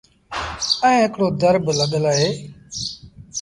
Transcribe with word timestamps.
ائيٚݩ 0.85 1.01
هڪڙو 1.05 1.27
در 1.41 1.55
بالڳل 1.65 2.03
اهي۔ 2.11 2.29